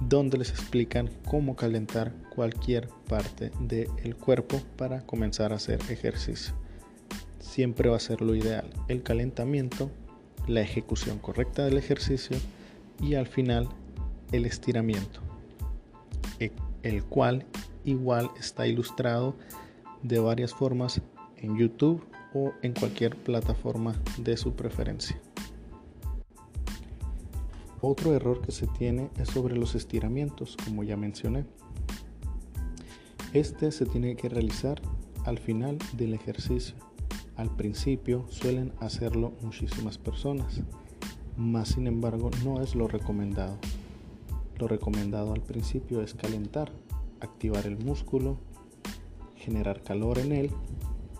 donde 0.00 0.38
les 0.38 0.50
explican 0.50 1.10
cómo 1.28 1.56
calentar 1.56 2.12
cualquier 2.34 2.88
parte 3.08 3.50
del 3.60 4.14
cuerpo 4.16 4.60
para 4.76 5.04
comenzar 5.04 5.52
a 5.52 5.56
hacer 5.56 5.80
ejercicio. 5.90 6.54
Siempre 7.40 7.90
va 7.90 7.96
a 7.96 8.00
ser 8.00 8.20
lo 8.20 8.36
ideal, 8.36 8.70
el 8.86 9.02
calentamiento, 9.02 9.90
la 10.46 10.60
ejecución 10.60 11.18
correcta 11.18 11.64
del 11.64 11.76
ejercicio 11.76 12.36
y 13.02 13.16
al 13.16 13.26
final 13.26 13.68
el 14.30 14.46
estiramiento, 14.46 15.20
el 16.82 17.04
cual 17.04 17.46
igual 17.84 18.30
está 18.38 18.68
ilustrado 18.68 19.34
de 20.02 20.20
varias 20.20 20.54
formas 20.54 21.02
en 21.36 21.58
YouTube 21.58 22.04
o 22.34 22.52
en 22.62 22.72
cualquier 22.72 23.16
plataforma 23.16 23.94
de 24.18 24.36
su 24.36 24.54
preferencia. 24.54 25.20
Otro 27.80 28.14
error 28.14 28.42
que 28.42 28.52
se 28.52 28.66
tiene 28.66 29.08
es 29.18 29.28
sobre 29.28 29.56
los 29.56 29.74
estiramientos, 29.74 30.56
como 30.64 30.84
ya 30.84 30.96
mencioné. 30.96 31.46
Este 33.32 33.72
se 33.72 33.86
tiene 33.86 34.16
que 34.16 34.28
realizar 34.28 34.82
al 35.24 35.38
final 35.38 35.78
del 35.94 36.14
ejercicio. 36.14 36.74
Al 37.36 37.54
principio 37.56 38.26
suelen 38.28 38.72
hacerlo 38.80 39.32
muchísimas 39.40 39.96
personas, 39.96 40.60
más 41.36 41.68
sin 41.68 41.86
embargo 41.86 42.30
no 42.44 42.60
es 42.60 42.74
lo 42.74 42.86
recomendado. 42.86 43.56
Lo 44.58 44.68
recomendado 44.68 45.32
al 45.32 45.40
principio 45.40 46.02
es 46.02 46.12
calentar, 46.12 46.70
activar 47.20 47.66
el 47.66 47.78
músculo, 47.78 48.36
generar 49.36 49.82
calor 49.82 50.18
en 50.18 50.32
él 50.32 50.50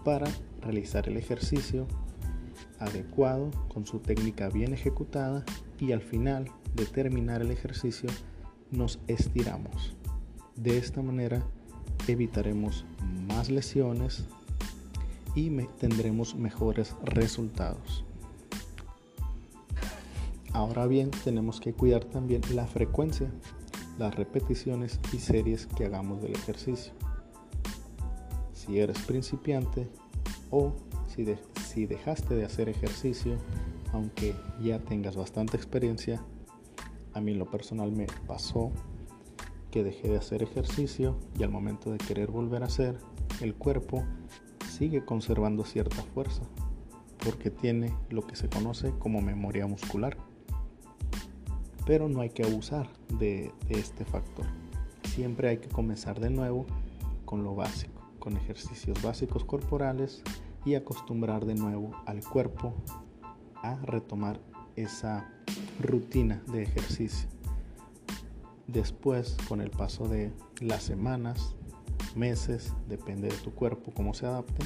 para 0.05 0.27
realizar 0.61 1.09
el 1.09 1.17
ejercicio 1.17 1.87
adecuado 2.79 3.51
con 3.69 3.87
su 3.87 3.99
técnica 4.01 4.49
bien 4.49 4.73
ejecutada 4.73 5.45
y 5.79 5.93
al 5.93 6.01
final 6.01 6.51
de 6.75 6.87
terminar 6.87 7.43
el 7.43 7.51
ejercicio 7.51 8.09
nos 8.71 9.01
estiramos. 9.07 9.97
De 10.57 10.79
esta 10.79 11.03
manera 11.03 11.43
evitaremos 12.07 12.85
más 13.29 13.51
lesiones 13.51 14.25
y 15.35 15.51
tendremos 15.79 16.35
mejores 16.35 16.97
resultados. 17.05 18.05
Ahora 20.53 20.87
bien, 20.87 21.11
tenemos 21.25 21.61
que 21.61 21.73
cuidar 21.73 22.05
también 22.05 22.43
la 22.55 22.67
frecuencia, 22.67 23.31
las 23.99 24.15
repeticiones 24.17 24.99
y 25.13 25.19
series 25.19 25.67
que 25.67 25.85
hagamos 25.85 26.23
del 26.23 26.35
ejercicio. 26.35 26.93
Si 28.53 28.81
eres 28.81 28.99
principiante 29.03 29.89
o 30.51 30.75
si, 31.07 31.87
dejaste 31.87 32.35
de 32.35 32.45
hacer 32.45 32.69
ejercicio, 32.69 33.37
aunque 33.93 34.35
ya 34.63 34.79
tengas 34.79 35.17
bastante 35.17 35.57
experiencia, 35.57 36.23
a 37.13 37.21
mí 37.21 37.35
lo 37.35 37.51
personal 37.51 37.93
me 37.93 38.07
pasó 38.27 38.71
que 39.71 39.85
dejé 39.85 40.09
de 40.09 40.19
hacer 40.19 40.43
ejercicio 40.43 41.17
y 41.39 41.43
al 41.43 41.51
momento 41.51 41.91
de 41.91 41.99
querer 41.99 42.31
volver 42.31 42.63
a 42.63 42.67
hacer, 42.67 42.99
el 43.41 43.55
cuerpo 43.55 44.05
sigue 44.69 45.05
conservando 45.05 45.65
cierta 45.65 46.03
fuerza 46.03 46.43
porque 47.25 47.51
tiene 47.51 47.95
lo 48.09 48.27
que 48.27 48.37
se 48.37 48.49
conoce 48.49 48.93
como 48.99 49.21
memoria 49.21 49.67
muscular. 49.67 50.17
Pero 51.87 52.09
no 52.09 52.21
hay 52.21 52.31
que 52.31 52.45
abusar 52.45 52.89
de 53.19 53.53
este 53.69 54.05
factor. 54.05 54.47
Siempre 55.05 55.49
hay 55.49 55.59
que 55.59 55.69
comenzar 55.69 56.21
de 56.21 56.31
nuevo 56.31 56.67
con 57.25 57.45
lo 57.45 57.55
básico, 57.55 58.00
con 58.21 58.37
ejercicios 58.37 59.03
básicos 59.03 59.45
corporales 59.45 60.23
y 60.65 60.75
acostumbrar 60.75 61.47
de 61.47 61.57
nuevo 61.57 61.91
al 62.07 62.23
cuerpo 62.23 62.75
a 63.57 63.77
retomar 63.83 64.41
esa 64.77 65.29
rutina 65.81 66.43
de 66.53 66.63
ejercicio. 66.63 67.29
Después, 68.67 69.37
con 69.49 69.61
el 69.61 69.71
paso 69.71 70.07
de 70.07 70.33
las 70.61 70.85
semanas, 70.85 71.57
meses, 72.15 72.73
depende 72.89 73.29
de 73.29 73.37
tu 73.37 73.53
cuerpo, 73.53 73.93
cómo 73.93 74.15
se 74.15 74.27
adapte, 74.27 74.65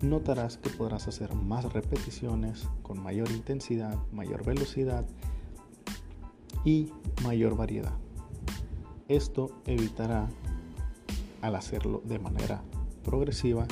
notarás 0.00 0.56
que 0.56 0.70
podrás 0.70 1.08
hacer 1.08 1.34
más 1.34 1.72
repeticiones 1.72 2.68
con 2.82 3.02
mayor 3.02 3.30
intensidad, 3.30 3.98
mayor 4.12 4.44
velocidad 4.44 5.04
y 6.64 6.90
mayor 7.22 7.56
variedad. 7.56 7.94
Esto 9.08 9.50
evitará, 9.66 10.28
al 11.42 11.56
hacerlo 11.56 12.00
de 12.06 12.18
manera 12.18 12.62
progresiva, 13.04 13.66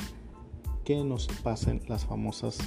que 0.85 1.03
nos 1.03 1.27
pasen 1.27 1.81
las 1.87 2.05
famosas 2.05 2.57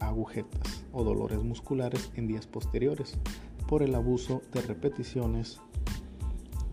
agujetas 0.00 0.84
o 0.92 1.04
dolores 1.04 1.42
musculares 1.42 2.10
en 2.14 2.26
días 2.26 2.46
posteriores 2.46 3.14
por 3.68 3.82
el 3.82 3.94
abuso 3.94 4.42
de 4.52 4.62
repeticiones 4.62 5.60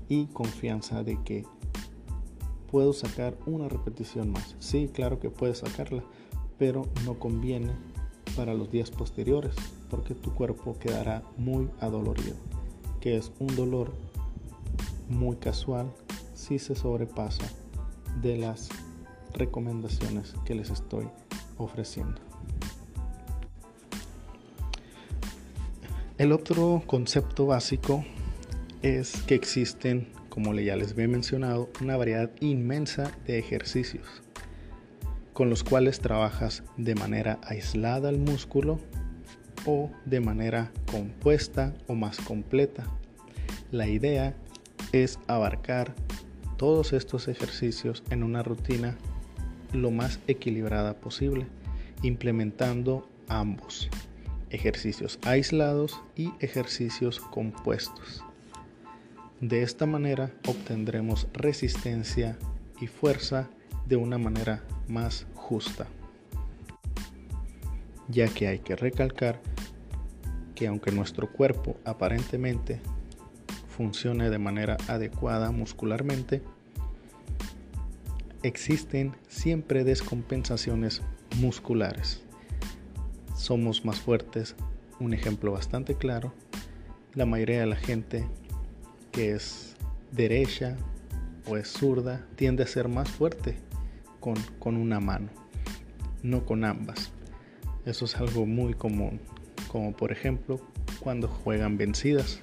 y 0.07 0.27
confianza 0.27 1.03
de 1.03 1.21
que 1.23 1.45
puedo 2.71 2.93
sacar 2.93 3.37
una 3.45 3.69
repetición 3.69 4.31
más. 4.31 4.55
Sí, 4.59 4.89
claro 4.91 5.19
que 5.19 5.29
puedes 5.29 5.59
sacarla, 5.59 6.03
pero 6.57 6.87
no 7.05 7.19
conviene 7.19 7.71
para 8.35 8.53
los 8.53 8.71
días 8.71 8.91
posteriores 8.91 9.55
porque 9.89 10.13
tu 10.13 10.33
cuerpo 10.33 10.77
quedará 10.79 11.23
muy 11.37 11.69
adolorido, 11.79 12.35
que 12.99 13.17
es 13.17 13.31
un 13.39 13.55
dolor 13.55 13.93
muy 15.09 15.35
casual 15.37 15.91
si 16.33 16.59
se 16.59 16.75
sobrepasa 16.75 17.45
de 18.21 18.37
las 18.37 18.69
recomendaciones 19.35 20.33
que 20.45 20.55
les 20.55 20.69
estoy 20.69 21.07
ofreciendo. 21.57 22.21
El 26.17 26.31
otro 26.31 26.81
concepto 26.87 27.45
básico 27.45 28.05
es 28.81 29.21
que 29.23 29.35
existen, 29.35 30.07
como 30.29 30.53
ya 30.53 30.75
les 30.75 30.97
he 30.97 31.07
mencionado, 31.07 31.69
una 31.81 31.97
variedad 31.97 32.31
inmensa 32.39 33.11
de 33.27 33.37
ejercicios 33.37 34.21
con 35.35 35.49
los 35.49 35.65
cuales 35.65 35.99
trabajas 35.99 36.63
de 36.77 36.95
manera 36.95 37.39
aislada 37.43 38.07
al 38.07 38.17
músculo 38.17 38.79
o 39.65 39.91
de 40.05 40.21
manera 40.21 40.71
compuesta 40.89 41.73
o 41.87 41.93
más 41.93 42.17
completa. 42.21 42.85
La 43.69 43.85
idea 43.85 44.33
es 44.93 45.19
abarcar 45.27 45.93
todos 46.55 46.93
estos 46.93 47.27
ejercicios 47.27 48.01
en 48.11 48.23
una 48.23 48.43
rutina 48.43 48.97
lo 49.75 49.91
más 49.91 50.19
equilibrada 50.27 50.95
posible, 50.95 51.45
implementando 52.01 53.07
ambos, 53.27 53.89
ejercicios 54.49 55.19
aislados 55.23 56.01
y 56.15 56.31
ejercicios 56.39 57.19
compuestos. 57.19 58.23
De 59.41 59.63
esta 59.63 59.85
manera 59.85 60.31
obtendremos 60.47 61.27
resistencia 61.33 62.37
y 62.79 62.87
fuerza 62.87 63.49
de 63.85 63.95
una 63.95 64.17
manera 64.17 64.63
más 64.87 65.27
justa, 65.35 65.87
ya 68.07 68.27
que 68.27 68.47
hay 68.47 68.59
que 68.59 68.75
recalcar 68.75 69.41
que 70.55 70.67
aunque 70.67 70.91
nuestro 70.91 71.31
cuerpo 71.31 71.77
aparentemente 71.83 72.79
funcione 73.67 74.29
de 74.29 74.39
manera 74.39 74.77
adecuada 74.87 75.51
muscularmente, 75.51 76.41
existen 78.47 79.15
siempre 79.27 79.83
descompensaciones 79.83 81.01
musculares. 81.37 82.21
Somos 83.35 83.85
más 83.85 83.99
fuertes, 83.99 84.55
un 84.99 85.13
ejemplo 85.13 85.51
bastante 85.51 85.95
claro, 85.95 86.33
la 87.15 87.25
mayoría 87.25 87.61
de 87.61 87.65
la 87.65 87.75
gente 87.75 88.25
que 89.11 89.31
es 89.31 89.75
derecha 90.11 90.77
o 91.47 91.57
es 91.57 91.69
zurda 91.69 92.25
tiende 92.35 92.63
a 92.63 92.67
ser 92.67 92.87
más 92.87 93.09
fuerte 93.09 93.57
con, 94.19 94.35
con 94.59 94.77
una 94.77 94.99
mano, 94.99 95.29
no 96.21 96.45
con 96.45 96.65
ambas. 96.65 97.11
Eso 97.85 98.05
es 98.05 98.15
algo 98.15 98.45
muy 98.45 98.73
común, 98.73 99.19
como 99.71 99.95
por 99.95 100.11
ejemplo 100.11 100.59
cuando 100.99 101.27
juegan 101.27 101.77
vencidas. 101.77 102.39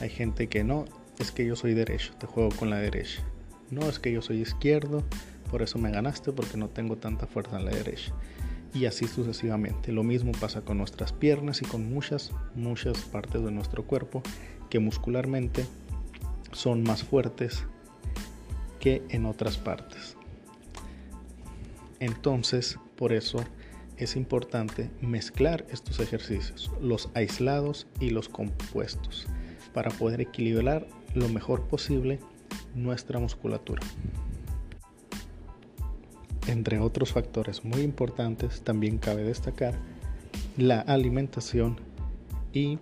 Hay 0.00 0.10
gente 0.10 0.48
que 0.48 0.62
no, 0.64 0.84
es 1.18 1.32
que 1.32 1.44
yo 1.44 1.56
soy 1.56 1.74
derecho, 1.74 2.14
te 2.18 2.26
juego 2.26 2.50
con 2.50 2.70
la 2.70 2.76
derecha. 2.76 3.22
No, 3.70 3.88
es 3.88 3.98
que 3.98 4.12
yo 4.12 4.22
soy 4.22 4.40
izquierdo, 4.40 5.02
por 5.50 5.62
eso 5.62 5.78
me 5.78 5.90
ganaste 5.90 6.32
porque 6.32 6.56
no 6.56 6.68
tengo 6.68 6.96
tanta 6.96 7.26
fuerza 7.26 7.58
en 7.58 7.64
la 7.64 7.72
derecha. 7.72 8.12
Y 8.74 8.86
así 8.86 9.06
sucesivamente. 9.06 9.92
Lo 9.92 10.02
mismo 10.02 10.32
pasa 10.32 10.60
con 10.62 10.78
nuestras 10.78 11.12
piernas 11.12 11.62
y 11.62 11.64
con 11.64 11.88
muchas, 11.88 12.32
muchas 12.54 12.98
partes 12.98 13.42
de 13.42 13.50
nuestro 13.50 13.84
cuerpo 13.84 14.22
que 14.68 14.78
muscularmente 14.78 15.66
son 16.52 16.82
más 16.82 17.02
fuertes 17.02 17.64
que 18.80 19.02
en 19.08 19.26
otras 19.26 19.56
partes. 19.56 20.16
Entonces, 22.00 22.78
por 22.96 23.12
eso 23.12 23.38
es 23.96 24.16
importante 24.16 24.90
mezclar 25.00 25.66
estos 25.70 26.00
ejercicios, 26.00 26.70
los 26.80 27.08
aislados 27.14 27.86
y 27.98 28.10
los 28.10 28.28
compuestos 28.28 29.26
para 29.72 29.90
poder 29.90 30.20
equilibrar 30.20 30.86
lo 31.14 31.28
mejor 31.28 31.66
posible 31.68 32.20
nuestra 32.76 33.18
musculatura. 33.18 33.82
Entre 36.46 36.78
otros 36.78 37.12
factores 37.12 37.64
muy 37.64 37.80
importantes, 37.80 38.62
también 38.62 38.98
cabe 38.98 39.24
destacar 39.24 39.74
la 40.56 40.80
alimentación 40.80 41.80
y 42.52 42.78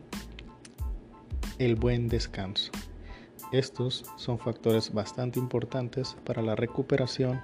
el 1.59 1.76
buen 1.76 2.09
descanso. 2.09 2.70
Estos 3.52 4.04
son 4.16 4.38
factores 4.38 4.92
bastante 4.92 5.38
importantes 5.38 6.16
para 6.24 6.42
la 6.42 6.57
recuperación 6.57 7.40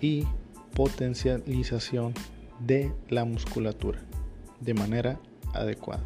y 0.00 0.26
potencialización 0.74 2.12
de 2.60 2.92
la 3.08 3.24
musculatura 3.24 4.00
de 4.60 4.74
manera 4.74 5.20
adecuada. 5.52 6.02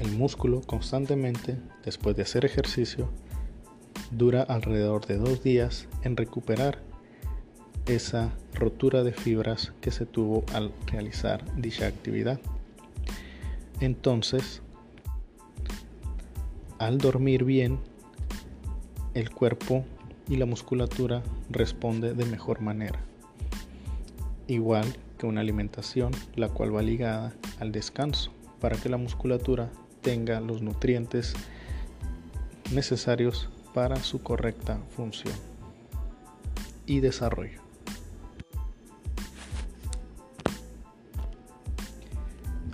El 0.00 0.12
músculo 0.12 0.62
constantemente, 0.62 1.58
después 1.84 2.16
de 2.16 2.22
hacer 2.22 2.46
ejercicio, 2.46 3.10
dura 4.10 4.42
alrededor 4.42 5.06
de 5.06 5.18
dos 5.18 5.42
días 5.42 5.88
en 6.04 6.16
recuperar 6.16 6.78
esa 7.84 8.32
rotura 8.54 9.02
de 9.02 9.12
fibras 9.12 9.74
que 9.82 9.90
se 9.90 10.06
tuvo 10.06 10.42
al 10.54 10.72
realizar 10.86 11.44
dicha 11.60 11.86
actividad. 11.86 12.40
Entonces, 13.80 14.62
al 16.78 16.96
dormir 16.96 17.44
bien, 17.44 17.78
el 19.12 19.28
cuerpo 19.28 19.84
y 20.30 20.36
la 20.36 20.46
musculatura 20.46 21.22
responde 21.50 22.14
de 22.14 22.24
mejor 22.24 22.62
manera. 22.62 23.00
Igual 24.46 24.86
que 25.18 25.26
una 25.26 25.42
alimentación, 25.42 26.12
la 26.36 26.48
cual 26.48 26.74
va 26.74 26.80
ligada 26.80 27.34
al 27.58 27.70
descanso, 27.70 28.32
para 28.60 28.78
que 28.78 28.88
la 28.88 28.96
musculatura 28.96 29.70
tenga 30.02 30.40
los 30.40 30.62
nutrientes 30.62 31.34
necesarios 32.72 33.48
para 33.74 33.96
su 33.96 34.22
correcta 34.22 34.78
función 34.96 35.34
y 36.86 37.00
desarrollo. 37.00 37.60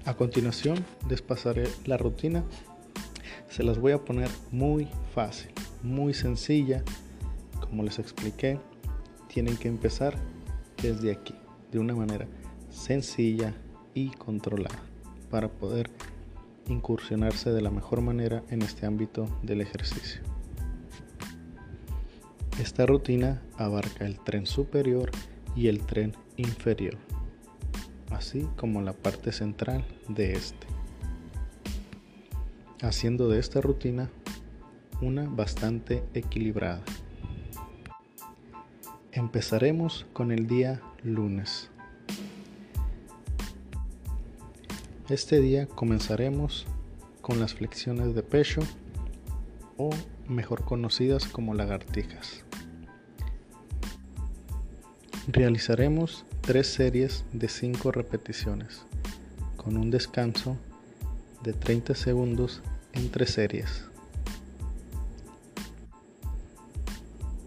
A 0.04 0.14
continuación 0.14 0.84
les 1.10 1.20
pasaré 1.20 1.68
la 1.84 1.96
rutina. 1.96 2.44
Se 3.48 3.64
las 3.64 3.78
voy 3.78 3.92
a 3.92 4.04
poner 4.04 4.30
muy 4.52 4.88
fácil, 5.14 5.50
muy 5.82 6.14
sencilla. 6.14 6.84
Como 7.60 7.82
les 7.82 7.98
expliqué, 7.98 8.60
tienen 9.26 9.56
que 9.56 9.66
empezar 9.66 10.16
desde 10.80 11.10
aquí, 11.10 11.34
de 11.72 11.80
una 11.80 11.94
manera 11.94 12.28
sencilla 12.70 13.54
y 13.94 14.10
controlada, 14.10 14.78
para 15.28 15.48
poder 15.48 15.90
incursionarse 16.68 17.50
de 17.52 17.60
la 17.60 17.70
mejor 17.70 18.00
manera 18.00 18.42
en 18.50 18.62
este 18.62 18.86
ámbito 18.86 19.26
del 19.42 19.60
ejercicio. 19.60 20.20
Esta 22.60 22.86
rutina 22.86 23.42
abarca 23.58 24.06
el 24.06 24.18
tren 24.18 24.46
superior 24.46 25.10
y 25.54 25.68
el 25.68 25.84
tren 25.84 26.12
inferior, 26.36 26.96
así 28.10 28.48
como 28.56 28.80
la 28.82 28.92
parte 28.92 29.32
central 29.32 29.84
de 30.08 30.32
este, 30.32 30.66
haciendo 32.82 33.28
de 33.28 33.38
esta 33.38 33.60
rutina 33.60 34.10
una 35.00 35.28
bastante 35.28 36.02
equilibrada. 36.14 36.82
Empezaremos 39.12 40.06
con 40.12 40.32
el 40.32 40.46
día 40.46 40.82
lunes. 41.02 41.70
Este 45.08 45.40
día 45.40 45.68
comenzaremos 45.68 46.66
con 47.20 47.38
las 47.38 47.54
flexiones 47.54 48.12
de 48.16 48.24
pecho 48.24 48.60
o 49.76 49.90
mejor 50.26 50.64
conocidas 50.64 51.26
como 51.26 51.54
lagartijas. 51.54 52.42
Realizaremos 55.28 56.24
tres 56.40 56.66
series 56.66 57.24
de 57.32 57.48
5 57.48 57.92
repeticiones 57.92 58.82
con 59.56 59.76
un 59.76 59.92
descanso 59.92 60.56
de 61.44 61.52
30 61.52 61.94
segundos 61.94 62.60
entre 62.92 63.26
series. 63.26 63.84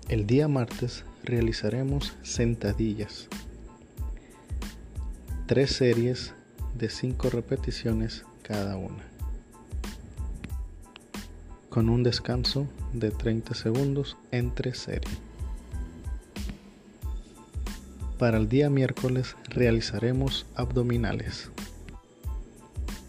El 0.07 0.25
día 0.25 0.47
martes 0.47 1.03
realizaremos 1.25 2.15
sentadillas. 2.23 3.27
Tres 5.45 5.71
series 5.71 6.33
de 6.79 6.89
5 6.89 7.29
repeticiones 7.29 8.23
cada 8.41 8.77
una. 8.77 9.03
Con 11.69 11.89
un 11.89 12.03
descanso 12.03 12.67
de 12.93 13.11
30 13.11 13.53
segundos 13.53 14.17
entre 14.31 14.73
series. 14.73 15.19
Para 18.17 18.37
el 18.37 18.47
día 18.47 18.69
miércoles 18.69 19.35
realizaremos 19.49 20.45
abdominales. 20.55 21.51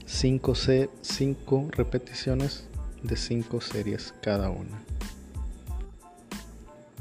5, 0.06 0.54
5 1.00 1.68
repeticiones 1.70 2.64
de 3.04 3.16
5 3.16 3.60
series 3.60 4.14
cada 4.20 4.50
una. 4.50 4.82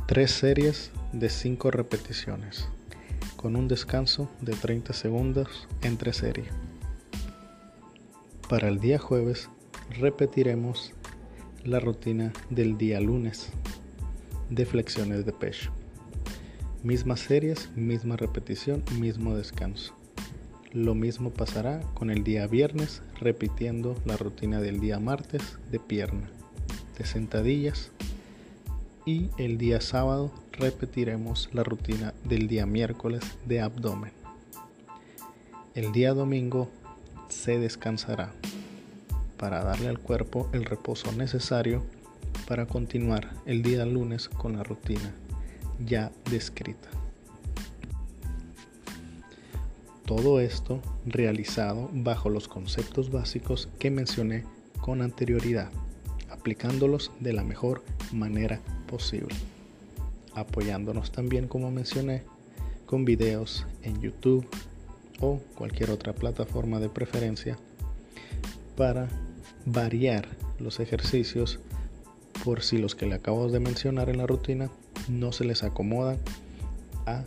3 0.06 0.32
series 0.32 0.92
de 1.14 1.30
5 1.30 1.72
repeticiones 1.72 2.70
con 3.40 3.56
un 3.56 3.70
descanso 3.70 4.30
de 4.42 4.52
30 4.52 4.92
segundos 4.92 5.66
entre 5.82 6.12
serie. 6.12 6.44
Para 8.50 8.68
el 8.68 8.82
día 8.82 9.00
jueves 9.00 9.50
repetiremos 9.98 10.92
la 11.64 11.80
rutina 11.80 12.34
del 12.50 12.78
día 12.78 13.00
lunes 13.00 13.54
de 14.50 14.66
flexiones 14.66 15.26
de 15.26 15.32
pecho. 15.32 15.72
Mismas 16.84 17.22
series, 17.22 17.72
misma 17.78 18.18
repetición, 18.18 18.84
mismo 19.00 19.34
descanso. 19.38 19.96
Lo 20.74 20.94
mismo 20.94 21.32
pasará 21.32 21.80
con 21.94 22.10
el 22.10 22.26
día 22.26 22.46
viernes, 22.46 23.02
repitiendo 23.22 23.96
la 24.04 24.18
rutina 24.18 24.60
del 24.60 24.82
día 24.82 25.00
martes 25.00 25.60
de 25.72 25.80
pierna, 25.80 26.30
de 26.98 27.06
sentadillas. 27.06 27.94
Y 29.10 29.32
el 29.40 29.58
día 29.58 29.82
sábado 29.82 30.32
repetiremos 30.52 31.50
la 31.52 31.64
rutina 31.64 32.14
del 32.26 32.48
día 32.48 32.68
miércoles 32.68 33.24
de 33.48 33.60
abdomen. 33.60 34.12
El 35.74 35.92
día 35.92 36.14
domingo 36.14 36.70
se 37.28 37.58
descansará 37.58 38.32
para 39.36 39.64
darle 39.64 39.88
al 39.88 39.98
cuerpo 39.98 40.48
el 40.54 40.64
reposo 40.64 41.12
necesario 41.12 41.84
para 42.48 42.68
continuar 42.68 43.32
el 43.48 43.64
día 43.64 43.84
lunes 43.84 44.30
con 44.30 44.58
la 44.58 44.64
rutina 44.64 45.12
ya 45.84 46.12
descrita. 46.30 46.90
Todo 50.06 50.40
esto 50.40 50.82
realizado 51.08 51.90
bajo 51.94 52.30
los 52.30 52.48
conceptos 52.48 53.12
básicos 53.12 53.70
que 53.80 53.90
mencioné 53.90 54.44
con 54.82 55.02
anterioridad, 55.02 55.72
aplicándolos 56.40 57.12
de 57.20 57.34
la 57.34 57.44
mejor 57.44 57.84
manera 58.14 58.62
posible. 58.88 59.36
Apoyándonos 60.34 61.12
también, 61.12 61.48
como 61.48 61.70
mencioné, 61.70 62.24
con 62.86 63.04
videos 63.04 63.68
en 63.84 64.00
YouTube 64.02 64.48
o 65.20 65.40
cualquier 65.56 65.92
otra 65.92 66.14
plataforma 66.14 66.80
de 66.80 66.88
preferencia 66.88 67.58
para 68.78 69.10
variar 69.66 70.30
los 70.60 70.80
ejercicios 70.80 71.60
por 72.46 72.64
si 72.64 72.78
los 72.78 72.96
que 72.96 73.06
le 73.06 73.16
acabo 73.16 73.50
de 73.50 73.60
mencionar 73.60 74.10
en 74.10 74.18
la 74.18 74.28
rutina 74.28 74.72
no 75.10 75.34
se 75.34 75.44
les 75.44 75.64
acomodan 75.64 76.18
a 77.06 77.26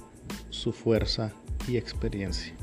su 0.48 0.72
fuerza 0.72 1.33
y 1.68 1.77
experiencia. 1.77 2.55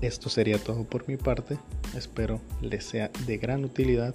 Esto 0.00 0.28
sería 0.28 0.58
todo 0.58 0.84
por 0.84 1.08
mi 1.08 1.16
parte. 1.16 1.58
Espero 1.96 2.40
les 2.60 2.84
sea 2.84 3.10
de 3.26 3.38
gran 3.38 3.64
utilidad. 3.64 4.14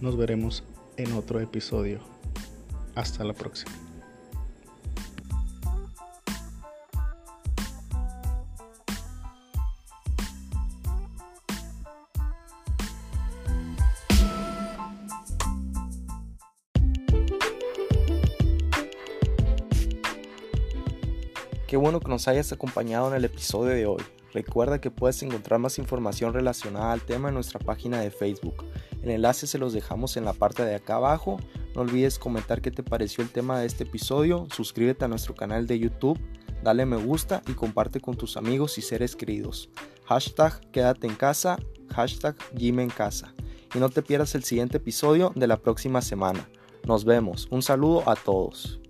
Nos 0.00 0.16
veremos 0.16 0.62
en 0.98 1.12
otro 1.14 1.40
episodio. 1.40 2.00
Hasta 2.94 3.24
la 3.24 3.32
próxima. 3.32 3.72
Qué 21.66 21.78
bueno 21.78 21.98
que 21.98 22.08
nos 22.08 22.28
hayas 22.28 22.52
acompañado 22.52 23.08
en 23.08 23.14
el 23.14 23.24
episodio 23.24 23.74
de 23.74 23.86
hoy. 23.86 24.02
Recuerda 24.34 24.80
que 24.80 24.90
puedes 24.90 25.22
encontrar 25.22 25.60
más 25.60 25.78
información 25.78 26.34
relacionada 26.34 26.92
al 26.92 27.02
tema 27.02 27.28
en 27.28 27.34
nuestra 27.34 27.60
página 27.60 28.00
de 28.00 28.10
Facebook. 28.10 28.64
El 29.00 29.10
enlace 29.10 29.46
se 29.46 29.58
los 29.58 29.72
dejamos 29.72 30.16
en 30.16 30.24
la 30.24 30.32
parte 30.32 30.64
de 30.64 30.74
acá 30.74 30.96
abajo. 30.96 31.38
No 31.76 31.82
olvides 31.82 32.18
comentar 32.18 32.60
qué 32.60 32.72
te 32.72 32.82
pareció 32.82 33.22
el 33.22 33.30
tema 33.30 33.60
de 33.60 33.66
este 33.66 33.84
episodio, 33.84 34.48
suscríbete 34.52 35.04
a 35.04 35.08
nuestro 35.08 35.34
canal 35.34 35.68
de 35.68 35.78
YouTube, 35.78 36.18
dale 36.64 36.84
me 36.84 36.96
gusta 36.96 37.42
y 37.46 37.52
comparte 37.52 38.00
con 38.00 38.16
tus 38.16 38.36
amigos 38.36 38.76
y 38.76 38.82
seres 38.82 39.14
queridos. 39.14 39.70
Hashtag 40.06 40.60
quédate 40.72 41.06
en 41.06 41.14
casa, 41.14 41.56
hashtag 41.94 42.36
Jim 42.56 42.80
en 42.80 42.90
casa. 42.90 43.32
Y 43.72 43.78
no 43.78 43.88
te 43.88 44.02
pierdas 44.02 44.34
el 44.34 44.42
siguiente 44.42 44.78
episodio 44.78 45.32
de 45.36 45.46
la 45.46 45.58
próxima 45.58 46.02
semana. 46.02 46.48
Nos 46.86 47.04
vemos. 47.04 47.46
Un 47.50 47.62
saludo 47.62 48.08
a 48.08 48.16
todos. 48.16 48.80